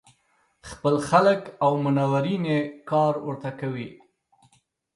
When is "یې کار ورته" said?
2.51-3.49